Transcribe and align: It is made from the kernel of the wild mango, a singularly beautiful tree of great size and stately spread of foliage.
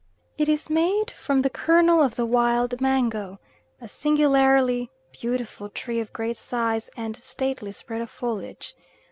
It 0.35 0.49
is 0.49 0.67
made 0.67 1.11
from 1.11 1.43
the 1.43 1.49
kernel 1.51 2.01
of 2.01 2.15
the 2.15 2.25
wild 2.25 2.81
mango, 2.81 3.39
a 3.79 3.87
singularly 3.87 4.89
beautiful 5.11 5.69
tree 5.69 5.99
of 5.99 6.11
great 6.11 6.37
size 6.37 6.89
and 6.97 7.15
stately 7.21 7.71
spread 7.71 8.01
of 8.01 8.09
foliage. 8.09 8.75